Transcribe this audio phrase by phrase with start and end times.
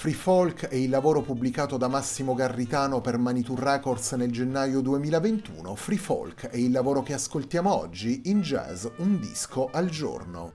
[0.00, 5.74] Free Folk è il lavoro pubblicato da Massimo Garritano per Manitou Records nel gennaio 2021.
[5.74, 10.54] Free Folk è il lavoro che ascoltiamo oggi in jazz un disco al giorno.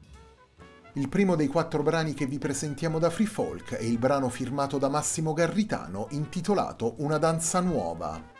[0.94, 4.80] Il primo dei quattro brani che vi presentiamo da Free Folk è il brano firmato
[4.80, 8.35] da Massimo Garritano intitolato Una danza nuova.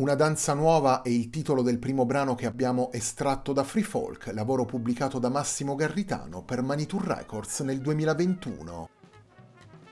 [0.00, 4.30] Una danza nuova è il titolo del primo brano che abbiamo estratto da Free Folk,
[4.32, 8.88] lavoro pubblicato da Massimo Garritano per Manitou Records nel 2021.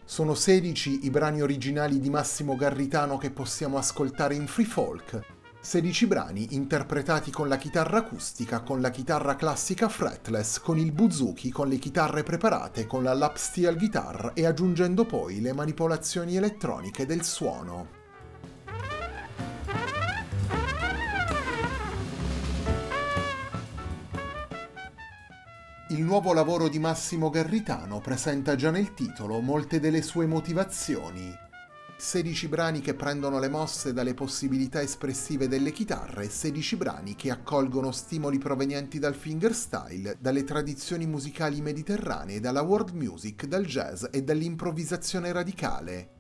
[0.07, 5.21] Sono 16 i brani originali di Massimo Garritano che possiamo ascoltare in Free Folk,
[5.61, 11.51] 16 brani interpretati con la chitarra acustica, con la chitarra classica fretless, con il buzuki,
[11.51, 17.05] con le chitarre preparate, con la lap steel guitar e aggiungendo poi le manipolazioni elettroniche
[17.05, 17.98] del suono.
[25.91, 31.35] Il nuovo lavoro di Massimo Garritano presenta già nel titolo molte delle sue motivazioni.
[31.97, 37.31] 16 brani che prendono le mosse dalle possibilità espressive delle chitarre e 16 brani che
[37.31, 44.23] accolgono stimoli provenienti dal fingerstyle, dalle tradizioni musicali mediterranee, dalla world music, dal jazz e
[44.23, 46.18] dall'improvvisazione radicale.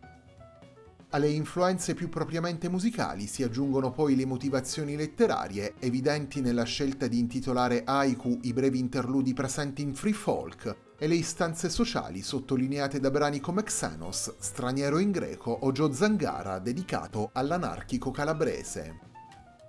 [1.10, 7.18] Alle influenze più propriamente musicali si aggiungono poi le motivazioni letterarie, evidenti nella scelta di
[7.18, 13.10] intitolare haiku i brevi interludi presenti in Free Folk, e le istanze sociali sottolineate da
[13.10, 19.07] brani come Xenos, Straniero in greco o Joe Zangara dedicato all'anarchico calabrese.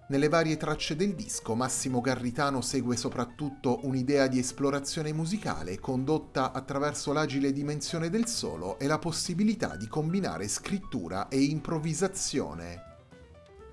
[0.10, 7.14] Nelle varie tracce del disco Massimo Garritano segue soprattutto un'idea di esplorazione musicale condotta attraverso
[7.14, 12.88] l'agile dimensione del solo e la possibilità di combinare scrittura e improvvisazione.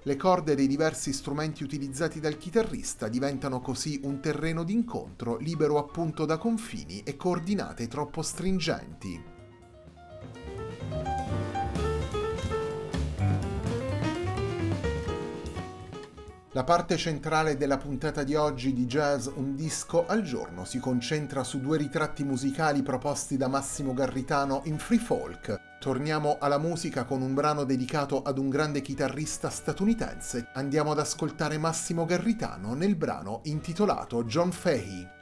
[0.02, 6.26] Le corde dei diversi strumenti utilizzati dal chitarrista diventano così un terreno d'incontro libero appunto
[6.26, 9.35] da confini e coordinate troppo stringenti.
[16.56, 21.44] La parte centrale della puntata di oggi di Jazz Un disco al giorno si concentra
[21.44, 25.54] su due ritratti musicali proposti da Massimo Garritano in Free Folk.
[25.78, 30.48] Torniamo alla musica con un brano dedicato ad un grande chitarrista statunitense.
[30.54, 35.15] Andiamo ad ascoltare Massimo Garritano nel brano intitolato John Fahey.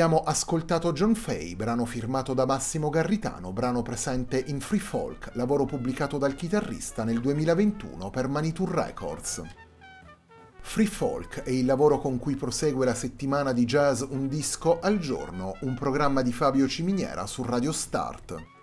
[0.00, 5.66] Abbiamo ascoltato John Fay, brano firmato da Massimo Garritano, brano presente in Free Folk, lavoro
[5.66, 9.42] pubblicato dal chitarrista nel 2021 per Manitou Records.
[10.58, 14.98] Free Folk è il lavoro con cui prosegue la settimana di jazz Un disco al
[14.98, 18.59] giorno, un programma di Fabio Ciminiera su Radio Start.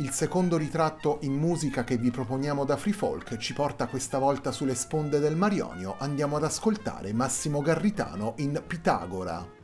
[0.00, 4.52] Il secondo ritratto in musica che vi proponiamo da Free Folk ci porta questa volta
[4.52, 5.96] sulle sponde del Marionio.
[5.98, 9.57] Andiamo ad ascoltare Massimo Garritano in Pitagora.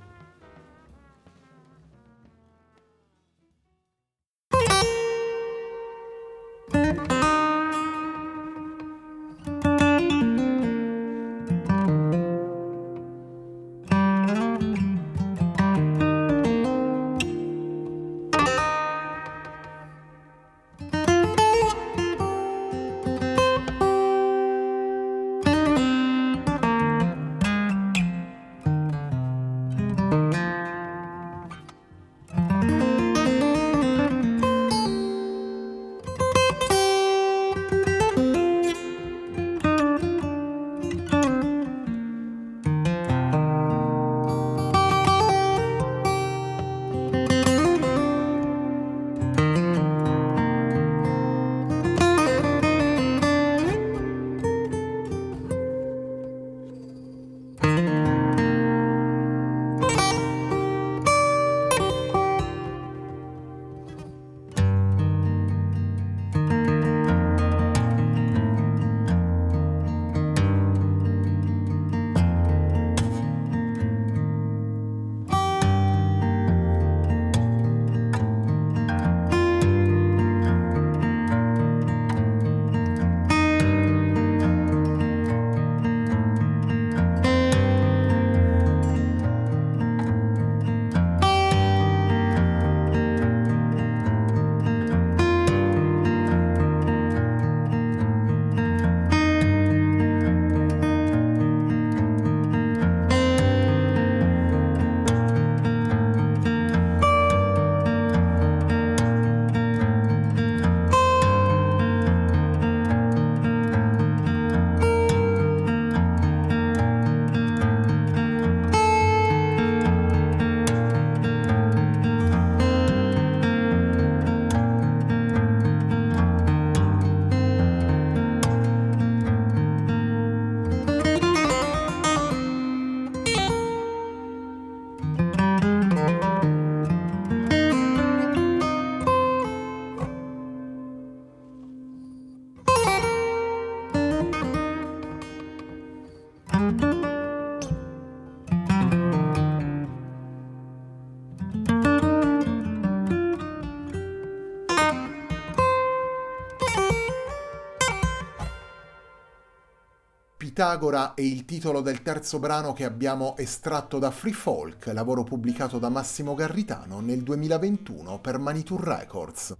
[160.55, 165.81] Pitagora è il titolo del terzo brano che abbiamo estratto da Free Folk, lavoro pubblicato
[165.81, 169.57] da Massimo Garritano nel 2021 per Manitou Records.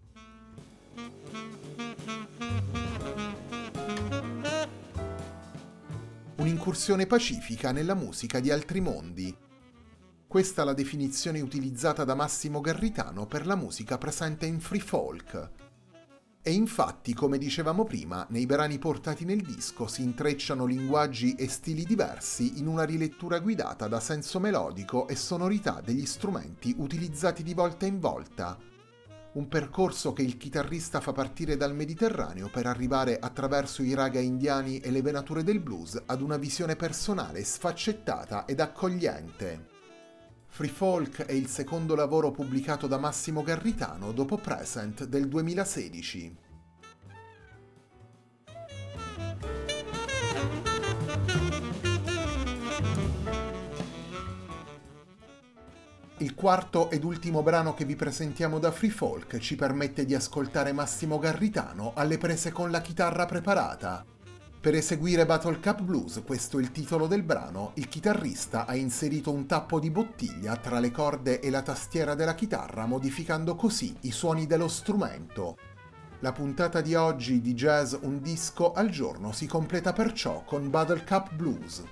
[6.37, 9.37] Un'incursione pacifica nella musica di altri mondi.
[10.29, 15.64] Questa è la definizione utilizzata da Massimo Garritano per la musica presente in Free Folk,
[16.47, 21.85] e infatti, come dicevamo prima, nei brani portati nel disco si intrecciano linguaggi e stili
[21.85, 27.87] diversi in una rilettura guidata da senso melodico e sonorità degli strumenti utilizzati di volta
[27.87, 28.59] in volta.
[29.33, 34.81] Un percorso che il chitarrista fa partire dal Mediterraneo per arrivare attraverso i raga indiani
[34.81, 39.74] e le venature del blues ad una visione personale sfaccettata ed accogliente.
[40.55, 46.37] Free Folk è il secondo lavoro pubblicato da Massimo Garritano dopo Present del 2016.
[56.19, 60.71] Il quarto ed ultimo brano che vi presentiamo da Free Folk ci permette di ascoltare
[60.71, 64.07] Massimo Garritano alle prese con la chitarra preparata,
[64.65, 69.31] per eseguire Battle Cup Blues, questo è il titolo del brano, il chitarrista ha inserito
[69.31, 74.11] un tappo di bottiglia tra le corde e la tastiera della chitarra, modificando così i
[74.11, 75.59] suoni dello strumento.
[76.21, 81.05] La puntata di oggi di Jazz Un disco al giorno si completa perciò con Battle
[81.05, 81.83] Cup Blues.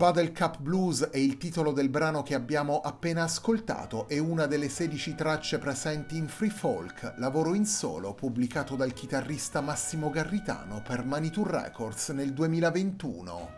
[0.00, 5.14] Battle Blues è il titolo del brano che abbiamo appena ascoltato e una delle 16
[5.14, 11.44] tracce presenti in Free Folk, lavoro in solo pubblicato dal chitarrista Massimo Garritano per Manitou
[11.44, 13.50] Records nel 2021.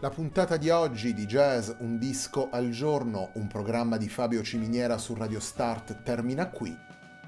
[0.00, 4.98] La puntata di oggi di Jazz Un disco al giorno, un programma di Fabio Ciminiera
[4.98, 6.76] su Radio Start termina qui.